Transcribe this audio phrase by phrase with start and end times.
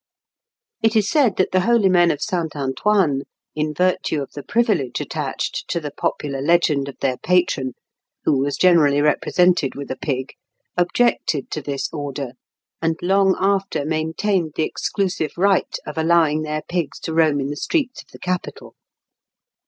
[0.81, 2.55] It is said that the holy men of St.
[2.55, 3.21] Antoine,
[3.53, 7.73] in virtue of the privilege attached to the popular legend of their patron,
[8.23, 10.33] who was generally represented with a pig,
[10.75, 12.31] objected to this order,
[12.81, 17.55] and long after maintained the exclusive right of allowing their pigs to roam in the
[17.55, 18.73] streets of the capital.